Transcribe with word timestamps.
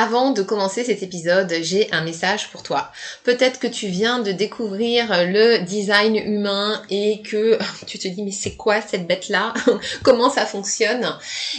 Avant 0.00 0.30
de 0.30 0.42
commencer 0.42 0.84
cet 0.84 1.02
épisode, 1.02 1.52
j'ai 1.62 1.90
un 1.90 2.02
message 2.02 2.50
pour 2.50 2.62
toi. 2.62 2.92
Peut-être 3.24 3.58
que 3.58 3.66
tu 3.66 3.88
viens 3.88 4.20
de 4.20 4.30
découvrir 4.30 5.08
le 5.26 5.64
design 5.64 6.14
humain 6.14 6.80
et 6.88 7.20
que 7.22 7.58
tu 7.88 7.98
te 7.98 8.06
dis 8.06 8.22
mais 8.22 8.30
c'est 8.30 8.54
quoi 8.54 8.80
cette 8.80 9.08
bête-là? 9.08 9.54
Comment 10.04 10.30
ça 10.30 10.46
fonctionne? 10.46 11.04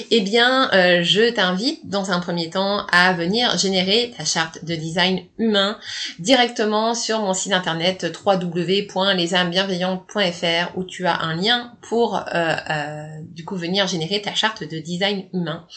Eh 0.10 0.22
bien, 0.22 0.72
euh, 0.72 1.04
je 1.04 1.30
t'invite 1.30 1.90
dans 1.90 2.12
un 2.12 2.22
premier 2.22 2.50
temps 2.50 2.86
à 2.94 3.12
venir 3.12 3.58
générer 3.58 4.14
ta 4.18 4.24
charte 4.24 4.64
de 4.64 4.74
design 4.74 5.24
humain 5.38 5.78
directement 6.20 6.96
sur 6.96 7.20
mon 7.20 7.34
site 7.34 7.52
internet 7.52 8.08
www.lesamesbienveillantes.fr 8.26 10.78
où 10.78 10.86
tu 10.86 11.08
as 11.08 11.20
un 11.20 11.36
lien 11.36 11.74
pour 11.82 12.16
euh, 12.16 12.22
euh, 12.34 13.06
du 13.22 13.44
coup 13.44 13.58
venir 13.58 13.86
générer 13.86 14.22
ta 14.22 14.34
charte 14.34 14.64
de 14.64 14.80
design 14.80 15.26
humain. 15.34 15.68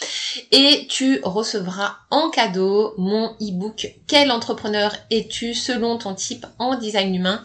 Et 0.52 0.86
tu 0.88 1.18
recevras 1.24 1.96
en 2.10 2.30
cadeau 2.30 2.51
mon 2.98 3.34
e-book 3.40 3.94
Quel 4.06 4.30
entrepreneur 4.30 4.94
es-tu 5.10 5.54
selon 5.54 5.98
ton 5.98 6.14
type 6.14 6.46
en 6.58 6.76
design 6.76 7.14
humain 7.14 7.42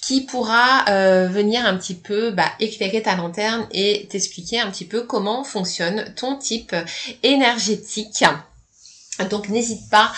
qui 0.00 0.22
pourra 0.22 0.84
euh, 0.88 1.28
venir 1.28 1.66
un 1.66 1.76
petit 1.76 1.94
peu 1.94 2.30
bah, 2.30 2.50
éclairer 2.60 3.02
ta 3.02 3.14
lanterne 3.16 3.66
et 3.72 4.06
t'expliquer 4.08 4.60
un 4.60 4.70
petit 4.70 4.86
peu 4.86 5.02
comment 5.02 5.44
fonctionne 5.44 6.12
ton 6.16 6.36
type 6.36 6.74
énergétique. 7.22 8.24
Donc 9.24 9.48
n'hésite 9.48 9.88
pas 9.90 10.12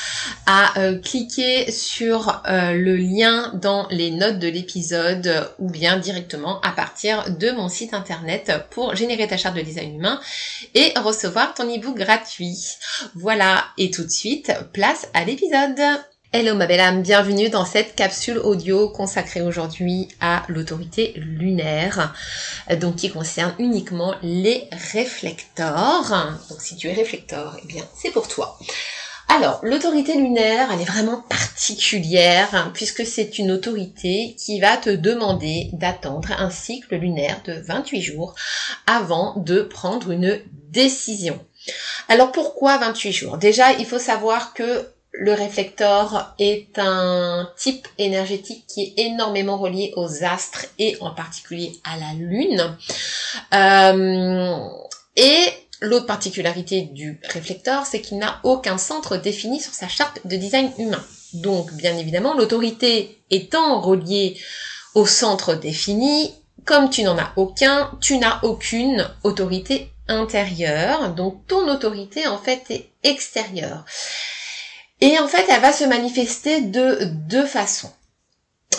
à 0.47 0.79
euh, 0.79 0.98
cliquer 0.98 1.70
sur 1.70 2.43
euh, 2.47 2.73
le 2.73 2.97
lien 2.97 3.53
dans 3.55 3.89
les 3.91 4.11
notes 4.11 4.39
de 4.39 4.48
l'épisode 4.48 5.51
ou 5.59 5.70
bien 5.70 5.98
directement 5.98 6.61
à 6.61 6.73
partir 6.73 7.31
de 7.31 7.51
mon 7.51 7.69
site 7.69 7.95
internet 7.95 8.53
pour 8.71 8.95
générer 8.95 9.27
ta 9.27 9.37
charte 9.37 9.56
de 9.56 9.62
design 9.62 9.97
humain 9.97 10.21
et 10.75 10.93
recevoir 10.98 11.55
ton 11.55 11.69
ebook 11.69 11.97
gratuit. 11.97 12.59
Voilà, 13.15 13.65
et 13.78 13.91
tout 13.91 14.05
de 14.05 14.11
suite, 14.11 14.53
place 14.73 15.09
à 15.15 15.25
l'épisode. 15.25 15.81
Hello 16.33 16.55
ma 16.55 16.67
belle 16.67 16.78
âme, 16.78 17.03
bienvenue 17.03 17.48
dans 17.48 17.64
cette 17.64 17.97
capsule 17.97 18.39
audio 18.39 18.89
consacrée 18.89 19.42
aujourd'hui 19.42 20.06
à 20.20 20.45
l'autorité 20.47 21.12
lunaire, 21.17 22.14
donc 22.81 22.95
qui 22.95 23.10
concerne 23.10 23.53
uniquement 23.59 24.15
les 24.22 24.69
réflecteurs. 24.93 26.38
Donc 26.49 26.60
si 26.60 26.77
tu 26.77 26.87
es 26.87 26.93
réflecteur, 26.93 27.56
eh 27.60 27.66
bien 27.66 27.82
c'est 28.00 28.12
pour 28.12 28.28
toi. 28.28 28.56
Alors, 29.27 29.59
l'autorité 29.65 30.15
lunaire, 30.15 30.71
elle 30.72 30.81
est 30.81 30.84
vraiment 30.84 31.25
particulière 31.28 32.49
hein, 32.53 32.71
puisque 32.75 33.04
c'est 33.04 33.41
une 33.41 33.50
autorité 33.50 34.37
qui 34.38 34.60
va 34.60 34.77
te 34.77 34.91
demander 34.91 35.71
d'attendre 35.72 36.31
un 36.38 36.50
cycle 36.50 36.94
lunaire 36.94 37.43
de 37.44 37.54
28 37.54 38.03
jours 38.03 38.37
avant 38.87 39.34
de 39.37 39.62
prendre 39.62 40.12
une 40.12 40.41
décision. 40.69 41.44
Alors 42.09 42.31
pourquoi 42.31 42.78
28 42.78 43.12
jours? 43.12 43.37
Déjà, 43.37 43.72
il 43.72 43.84
faut 43.84 43.99
savoir 43.99 44.54
que 44.54 44.87
le 45.20 45.34
réflecteur 45.34 46.34
est 46.38 46.78
un 46.78 47.47
type 47.58 47.86
énergétique 47.98 48.64
qui 48.66 48.82
est 48.82 49.03
énormément 49.04 49.58
relié 49.58 49.92
aux 49.97 50.25
astres 50.25 50.64
et 50.78 50.97
en 51.00 51.10
particulier 51.10 51.72
à 51.84 51.98
la 51.98 52.14
lune. 52.14 52.75
Euh, 53.53 54.66
et 55.16 55.42
l'autre 55.82 56.06
particularité 56.06 56.88
du 56.94 57.20
réflecteur, 57.28 57.84
c'est 57.84 58.00
qu'il 58.00 58.16
n'a 58.16 58.41
aucun 58.44 58.78
centre 58.78 59.19
défini 59.19 59.60
sur 59.60 59.75
sa 59.75 59.88
charte 59.88 60.20
de 60.25 60.36
design 60.36 60.72
humain. 60.78 61.04
Donc, 61.34 61.70
bien 61.75 61.98
évidemment, 61.98 62.34
l'autorité 62.34 63.22
étant 63.28 63.82
reliée 63.82 64.41
au 64.94 65.04
centre 65.04 65.53
défini, 65.53 66.32
comme 66.64 66.88
tu 66.88 67.03
n'en 67.03 67.19
as 67.19 67.34
aucun, 67.36 67.91
tu 68.00 68.16
n'as 68.16 68.41
aucune 68.42 69.06
autorité 69.22 69.92
intérieure. 70.09 71.14
Donc, 71.14 71.47
ton 71.47 71.69
autorité, 71.69 72.26
en 72.26 72.38
fait, 72.38 72.62
est 72.70 72.88
extérieure. 73.04 73.84
Et 75.00 75.19
en 75.19 75.28
fait, 75.28 75.47
elle 75.49 75.61
va 75.61 75.72
se 75.72 75.84
manifester 75.84 76.61
de 76.61 77.05
deux 77.05 77.47
façons. 77.47 77.91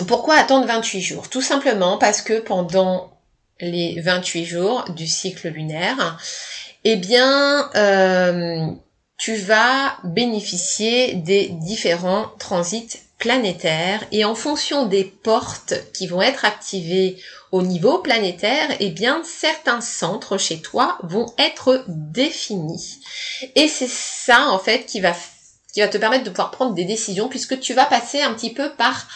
Pourquoi 0.08 0.36
attendre 0.36 0.68
28 0.68 1.02
jours? 1.02 1.30
Tout 1.30 1.42
simplement 1.42 1.98
parce 1.98 2.22
que 2.22 2.40
pendant 2.40 3.12
les 3.60 4.00
28 4.02 4.46
jours 4.46 4.86
du 4.96 5.08
cycle 5.08 5.50
lunaire, 5.50 6.18
eh 6.84 6.96
bien, 6.96 7.70
euh, 7.76 8.68
tu 9.18 9.36
vas 9.36 9.98
bénéficier 10.04 11.14
des 11.14 11.50
différents 11.50 12.28
transits 12.40 13.00
planétaires 13.20 14.04
et 14.12 14.26
en 14.26 14.34
fonction 14.34 14.88
des 14.88 15.04
portes 15.04 15.76
qui 15.94 16.08
vont 16.08 16.24
être 16.24 16.44
activées 16.44 17.18
au 17.52 17.62
niveau 17.62 18.00
planétaire, 18.00 18.70
eh 18.80 18.90
bien, 18.90 19.22
certains 19.24 19.82
centres 19.82 20.38
chez 20.40 20.60
toi 20.60 20.98
vont 21.04 21.28
être 21.38 21.84
définis. 21.88 23.00
Et 23.56 23.68
c'est 23.68 23.90
ça, 23.90 24.48
en 24.50 24.58
fait, 24.58 24.86
qui 24.86 25.02
va 25.02 25.14
qui 25.72 25.82
va 25.82 25.88
te 25.88 25.98
permettre 25.98 26.24
de 26.24 26.30
pouvoir 26.30 26.52
prendre 26.52 26.74
des 26.74 26.86
décisions 26.86 27.30
puisque 27.30 27.60
tu 27.60 27.74
vas 27.74 27.86
passer 27.86 28.22
un 28.22 28.34
petit 28.34 28.54
peu 28.54 28.72
par 28.72 29.08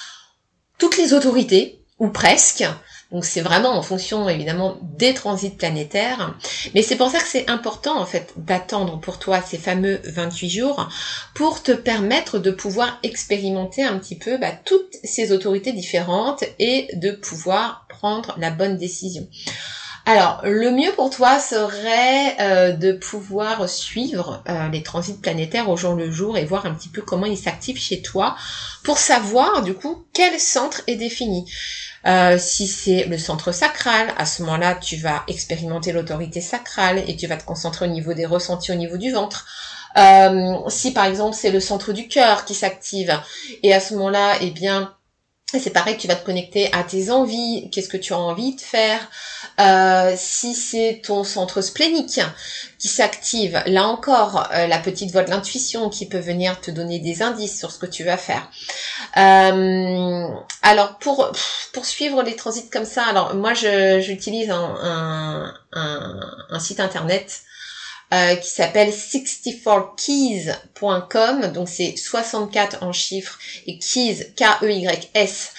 toutes 0.78 0.98
les 0.98 1.14
autorités, 1.14 1.86
ou 2.00 2.10
presque. 2.10 2.66
Donc 3.12 3.24
c'est 3.24 3.42
vraiment 3.42 3.78
en 3.78 3.82
fonction 3.82 4.28
évidemment 4.28 4.78
des 4.82 5.14
transits 5.14 5.52
planétaires. 5.52 6.36
Mais 6.74 6.82
c'est 6.82 6.96
pour 6.96 7.10
ça 7.10 7.20
que 7.20 7.28
c'est 7.28 7.50
important 7.50 7.98
en 7.98 8.06
fait 8.06 8.34
d'attendre 8.36 9.00
pour 9.00 9.20
toi 9.20 9.42
ces 9.42 9.58
fameux 9.58 10.02
28 10.04 10.50
jours 10.50 10.90
pour 11.34 11.64
te 11.64 11.72
permettre 11.72 12.40
de 12.40 12.52
pouvoir 12.52 13.00
expérimenter 13.04 13.84
un 13.84 13.98
petit 14.00 14.18
peu 14.18 14.38
bah, 14.38 14.52
toutes 14.66 14.96
ces 15.04 15.32
autorités 15.32 15.72
différentes 15.72 16.44
et 16.60 16.90
de 16.96 17.12
pouvoir 17.12 17.86
prendre 17.88 18.36
la 18.38 18.50
bonne 18.50 18.78
décision. 18.78 19.28
Alors, 20.08 20.42
le 20.44 20.70
mieux 20.70 20.92
pour 20.92 21.10
toi 21.10 21.40
serait 21.40 22.40
euh, 22.40 22.74
de 22.74 22.92
pouvoir 22.92 23.68
suivre 23.68 24.44
euh, 24.48 24.70
les 24.70 24.84
transits 24.84 25.18
planétaires 25.18 25.68
au 25.68 25.78
jour 25.78 25.96
le 25.96 26.12
jour 26.12 26.38
et 26.38 26.46
voir 26.46 26.68
un 26.68 26.76
petit 26.76 26.90
peu 26.90 27.02
comment 27.02 27.26
ils 27.26 27.38
s'activent 27.38 27.80
chez 27.80 28.04
toi 28.04 28.36
pour 28.84 29.00
savoir 29.00 29.64
du 29.64 29.74
coup 29.74 30.06
quel 30.14 30.40
centre 30.40 30.84
est 30.86 30.96
défini. 30.96 31.52
Euh, 32.06 32.38
si 32.38 32.68
c'est 32.68 33.06
le 33.06 33.18
centre 33.18 33.52
sacral, 33.52 34.14
à 34.16 34.28
ce 34.28 34.44
moment-là, 34.44 34.76
tu 34.76 34.96
vas 34.98 35.24
expérimenter 35.28 35.92
l'autorité 35.92 36.40
sacrale 36.40 37.04
et 37.08 37.16
tu 37.16 37.26
vas 37.26 37.38
te 37.38 37.44
concentrer 37.44 37.88
au 37.88 37.90
niveau 37.90 38.14
des 38.14 38.28
ressentis 38.28 38.72
au 38.72 38.76
niveau 38.76 38.98
du 38.98 39.12
ventre. 39.12 39.48
si 40.68 40.92
par 40.92 41.06
exemple 41.06 41.36
c'est 41.36 41.50
le 41.50 41.60
centre 41.60 41.94
du 41.94 42.08
cœur 42.08 42.46
qui 42.46 42.54
s'active 42.54 43.20
et 43.64 43.74
à 43.74 43.79
ce 43.79 43.96
moment-là, 43.96 44.35
eh 44.41 44.52
bien 44.52 44.94
c'est 45.53 45.70
pareil, 45.70 45.97
tu 45.97 46.08
vas 46.08 46.16
te 46.16 46.26
connecter 46.26 46.72
à 46.74 46.84
tes 46.84 47.12
envies, 47.12 47.70
qu'est-ce 47.72 47.90
que 47.90 47.97
tu 47.97 48.14
as 48.14 48.18
envie 48.18 48.56
de 48.56 48.62
faire? 48.62 49.00
Euh, 49.59 50.14
si 50.18 50.53
c'est 50.53 51.02
ton 51.06 51.24
centre 51.24 51.62
splénique 51.62 52.20
qui 52.78 52.88
s'active, 52.88 53.62
là 53.68 53.88
encore, 53.88 54.50
euh, 54.53 54.68
la 54.68 54.80
petite 54.80 55.12
voix 55.12 55.24
de 55.24 55.30
l'intuition 55.30 55.90
qui 55.90 56.08
peut 56.08 56.20
venir 56.20 56.59
te 56.59 56.72
donner 56.72 57.00
des 57.00 57.22
indices 57.22 57.58
sur 57.58 57.72
ce 57.72 57.80
que 57.80 57.86
tu 57.86 58.03
vas 58.03 58.18
faire. 58.18 58.50
Euh, 59.18 60.28
alors 60.62 60.97
pour 60.97 61.32
pour 61.74 61.86
suivre 61.86 62.22
les 62.24 62.36
transits 62.36 62.70
comme 62.70 62.86
ça, 62.86 63.03
alors 63.06 63.34
moi 63.36 63.53
j'utilise 63.53 64.50
un, 64.50 65.53
un, 65.72 66.20
un, 66.50 66.59
site 66.59 66.80
internet 66.80 67.41
euh, 68.13 68.35
qui 68.35 68.49
s'appelle 68.49 68.90
64keys.com, 68.90 71.52
donc 71.53 71.69
c'est 71.69 71.96
64 71.97 72.84
en 72.84 72.93
chiffres 72.93 73.40
et 73.66 73.79
keys, 73.79 74.31
K-E-Y-S.com, 74.35 75.49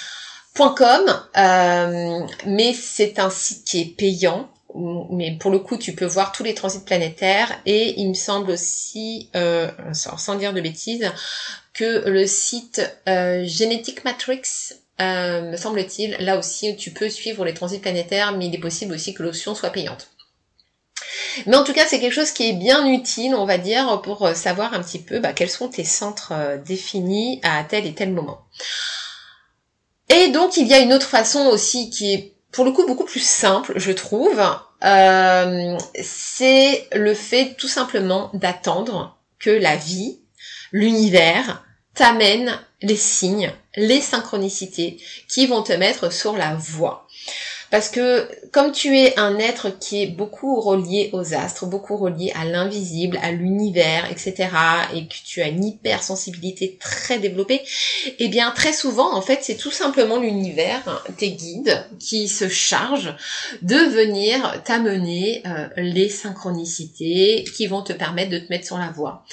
euh, 1.37 2.21
mais 2.47 2.73
c'est 2.75 3.19
un 3.19 3.31
site 3.31 3.65
qui 3.65 3.81
est 3.81 3.97
payant, 3.97 4.49
mais 5.11 5.37
pour 5.39 5.51
le 5.51 5.59
coup 5.59 5.77
tu 5.77 5.93
peux 5.95 6.07
voir 6.07 6.31
tous 6.33 6.45
les 6.45 6.55
transits 6.55 6.85
planétaires. 6.85 7.61
Et 7.67 8.01
il 8.01 8.09
me 8.09 8.15
semble 8.15 8.51
aussi, 8.51 9.29
euh, 9.35 9.71
sans 9.93 10.37
dire 10.37 10.53
de 10.53 10.61
bêtises, 10.61 11.11
que 11.73 12.09
le 12.09 12.27
site 12.27 12.83
Genetic 13.07 14.05
Matrix 14.05 14.75
euh, 15.01 15.51
me 15.51 15.57
semble-t-il, 15.57 16.17
là 16.21 16.39
aussi 16.39 16.75
tu 16.77 16.91
peux 16.91 17.11
suivre 17.11 17.45
les 17.45 17.53
transits 17.53 17.81
planétaires, 17.81 18.37
mais 18.37 18.47
il 18.47 18.55
est 18.55 18.61
possible 18.61 18.95
aussi 18.95 19.13
que 19.13 19.23
l'option 19.23 19.55
soit 19.55 19.71
payante. 19.71 20.09
Mais 21.47 21.57
en 21.57 21.65
tout 21.65 21.73
cas, 21.73 21.85
c'est 21.87 22.01
quelque 22.01 22.13
chose 22.13 22.31
qui 22.31 22.49
est 22.49 22.53
bien 22.55 22.87
utile, 22.87 23.35
on 23.35 23.45
va 23.45 23.59
dire, 23.59 24.01
pour 24.03 24.29
savoir 24.35 24.75
un 24.75 24.83
petit 24.83 24.99
peu 24.99 25.19
bah, 25.19 25.33
quels 25.33 25.51
sont 25.51 25.69
tes 25.69 25.85
centres 25.85 26.33
euh, 26.33 26.57
définis 26.57 27.41
à 27.43 27.63
tel 27.65 27.87
et 27.87 27.95
tel 27.95 28.13
moment. 28.13 28.41
Et 30.09 30.29
donc, 30.29 30.57
il 30.57 30.67
y 30.67 30.75
a 30.75 30.79
une 30.79 30.93
autre 30.93 31.09
façon 31.09 31.47
aussi 31.47 31.91
qui 31.91 32.15
est 32.15 32.37
pour 32.53 32.65
le 32.65 32.73
coup 32.73 32.87
beaucoup 32.87 33.05
plus 33.05 33.25
simple, 33.25 33.75
je 33.77 33.93
trouve. 33.93 34.41
Euh, 34.85 35.77
c'est 36.03 36.89
le 36.93 37.15
fait 37.15 37.55
tout 37.59 37.69
simplement 37.69 38.31
d'attendre 38.35 39.19
que 39.39 39.51
la 39.51 39.77
vie, 39.77 40.21
l'univers, 40.73 41.65
t'amène 41.95 42.59
les 42.83 42.97
signes, 42.97 43.53
les 43.75 44.01
synchronicités 44.01 44.99
qui 45.29 45.47
vont 45.47 45.63
te 45.63 45.73
mettre 45.73 46.13
sur 46.13 46.37
la 46.37 46.55
voie. 46.55 47.06
Parce 47.71 47.89
que 47.89 48.29
comme 48.53 48.73
tu 48.73 48.97
es 48.97 49.19
un 49.19 49.39
être 49.39 49.79
qui 49.79 50.03
est 50.03 50.07
beaucoup 50.07 50.61
relié 50.61 51.11
aux 51.13 51.35
astres, 51.35 51.67
beaucoup 51.67 51.97
relié 51.97 52.33
à 52.35 52.45
l'invisible, 52.45 53.19
à 53.23 53.33
l'univers, 53.33 54.11
etc., 54.11 54.49
et 54.95 55.07
que 55.07 55.15
tu 55.25 55.43
as 55.43 55.49
une 55.49 55.65
hypersensibilité 55.65 56.79
très 56.81 57.19
développée, 57.19 57.63
eh 58.19 58.29
bien 58.29 58.53
très 58.53 58.73
souvent, 58.73 59.15
en 59.15 59.21
fait, 59.21 59.41
c'est 59.43 59.57
tout 59.57 59.71
simplement 59.71 60.19
l'univers, 60.19 60.83
hein, 60.87 61.01
tes 61.17 61.33
guides, 61.33 61.85
qui 61.99 62.29
se 62.29 62.49
chargent 62.49 63.15
de 63.63 63.77
venir 63.77 64.63
t'amener 64.65 65.43
euh, 65.47 65.69
les 65.77 66.09
synchronicités 66.09 67.45
qui 67.57 67.67
vont 67.67 67.83
te 67.83 67.93
permettre 67.93 68.31
de 68.31 68.39
te 68.39 68.49
mettre 68.49 68.67
sur 68.67 68.79
la 68.79 68.91
voie. 68.91 69.25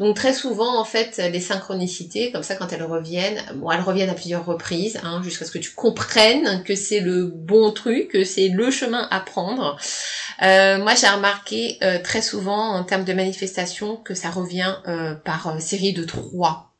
Donc 0.00 0.16
très 0.16 0.32
souvent, 0.32 0.80
en 0.80 0.84
fait, 0.84 1.18
les 1.30 1.40
synchronicités, 1.40 2.32
comme 2.32 2.42
ça, 2.42 2.56
quand 2.56 2.72
elles 2.72 2.82
reviennent, 2.82 3.42
bon, 3.56 3.70
elles 3.70 3.80
reviennent 3.80 4.10
à 4.10 4.14
plusieurs 4.14 4.46
reprises, 4.46 4.98
hein, 5.02 5.20
jusqu'à 5.22 5.44
ce 5.44 5.50
que 5.50 5.58
tu 5.58 5.70
comprennes 5.72 6.62
que 6.64 6.74
c'est 6.74 7.00
le 7.00 7.26
bon 7.26 7.73
truc, 7.74 8.08
que 8.08 8.24
c'est 8.24 8.48
le 8.48 8.70
chemin 8.70 9.06
à 9.10 9.20
prendre. 9.20 9.76
Euh, 10.42 10.78
moi, 10.78 10.94
j'ai 10.94 11.08
remarqué 11.08 11.78
euh, 11.82 11.98
très 12.02 12.22
souvent 12.22 12.74
en 12.74 12.84
termes 12.84 13.04
de 13.04 13.12
manifestation 13.12 13.96
que 13.96 14.14
ça 14.14 14.30
revient 14.30 14.74
euh, 14.88 15.14
par 15.14 15.60
série 15.60 15.92
de 15.92 16.04
trois. 16.04 16.70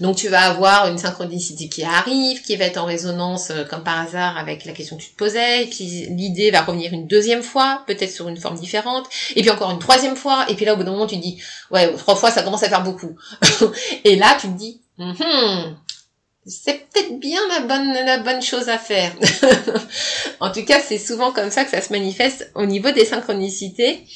Donc 0.00 0.16
tu 0.16 0.28
vas 0.28 0.42
avoir 0.42 0.88
une 0.88 0.98
synchronicité 0.98 1.68
qui 1.68 1.82
arrive, 1.82 2.42
qui 2.42 2.56
va 2.56 2.64
être 2.66 2.78
en 2.78 2.84
résonance 2.84 3.52
comme 3.68 3.82
par 3.82 3.98
hasard 3.98 4.38
avec 4.38 4.64
la 4.64 4.72
question 4.72 4.96
que 4.96 5.02
tu 5.02 5.10
te 5.10 5.16
posais, 5.16 5.64
et 5.64 5.66
puis 5.66 6.06
l'idée 6.10 6.50
va 6.50 6.62
revenir 6.62 6.92
une 6.92 7.06
deuxième 7.06 7.42
fois, 7.42 7.82
peut-être 7.86 8.10
sur 8.10 8.28
une 8.28 8.36
forme 8.36 8.58
différente, 8.58 9.06
et 9.36 9.42
puis 9.42 9.50
encore 9.50 9.70
une 9.70 9.78
troisième 9.78 10.16
fois, 10.16 10.46
et 10.48 10.54
puis 10.54 10.64
là 10.64 10.74
au 10.74 10.76
bout 10.76 10.84
d'un 10.84 10.92
moment 10.92 11.06
tu 11.06 11.16
te 11.16 11.22
dis, 11.22 11.42
ouais, 11.70 11.92
trois 11.96 12.14
fois 12.14 12.30
ça 12.30 12.42
commence 12.42 12.62
à 12.62 12.68
faire 12.68 12.82
beaucoup. 12.82 13.16
et 14.04 14.16
là 14.16 14.36
tu 14.40 14.48
te 14.48 14.56
dis, 14.56 14.80
mm 14.98 15.74
c'est 16.46 16.88
peut-être 16.88 17.20
bien 17.20 17.40
la 17.48 17.60
bonne, 17.60 17.92
la 17.92 18.18
bonne 18.18 18.40
chose 18.40 18.70
à 18.70 18.78
faire. 18.78 19.12
en 20.40 20.50
tout 20.50 20.64
cas, 20.64 20.80
c'est 20.80 20.98
souvent 20.98 21.32
comme 21.32 21.50
ça 21.50 21.64
que 21.64 21.70
ça 21.70 21.82
se 21.82 21.92
manifeste 21.92 22.50
au 22.54 22.64
niveau 22.64 22.90
des 22.92 23.04
synchronicités. 23.04 24.06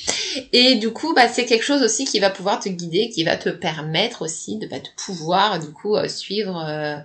Et 0.52 0.76
du 0.76 0.90
coup, 0.90 1.12
bah, 1.14 1.28
c'est 1.28 1.44
quelque 1.44 1.64
chose 1.64 1.82
aussi 1.82 2.06
qui 2.06 2.20
va 2.20 2.30
pouvoir 2.30 2.60
te 2.60 2.70
guider, 2.70 3.10
qui 3.10 3.24
va 3.24 3.36
te 3.36 3.50
permettre 3.50 4.22
aussi 4.22 4.56
de, 4.56 4.66
bah, 4.66 4.76
pouvoir 4.96 5.58
du 5.58 5.70
coup 5.70 5.96
euh, 5.96 6.08
suivre 6.08 6.64
euh, 6.66 6.96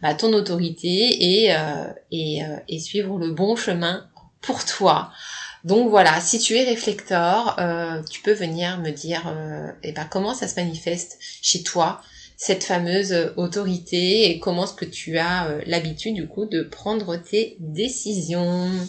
bah, 0.00 0.14
ton 0.14 0.32
autorité 0.32 0.86
et, 0.88 1.54
euh, 1.54 1.86
et, 2.12 2.42
et, 2.68 2.78
suivre 2.78 3.18
le 3.18 3.32
bon 3.32 3.56
chemin 3.56 4.06
pour 4.40 4.64
toi. 4.64 5.10
Donc 5.64 5.90
voilà, 5.90 6.20
si 6.20 6.38
tu 6.38 6.56
es 6.56 6.62
réflecteur, 6.62 7.56
tu 8.08 8.22
peux 8.22 8.32
venir 8.32 8.78
me 8.78 8.90
dire 8.90 9.34
eh 9.82 9.90
ben, 9.90 10.06
comment 10.08 10.32
ça 10.32 10.46
se 10.46 10.54
manifeste 10.54 11.18
chez 11.20 11.64
toi 11.64 12.00
cette 12.38 12.64
fameuse 12.64 13.32
autorité 13.36 14.30
et 14.30 14.38
comment 14.38 14.64
est-ce 14.64 14.72
que 14.72 14.84
tu 14.86 15.18
as 15.18 15.50
euh, 15.50 15.62
l'habitude 15.66 16.14
du 16.14 16.26
coup 16.28 16.46
de 16.46 16.62
prendre 16.62 17.16
tes 17.16 17.56
décisions? 17.60 18.88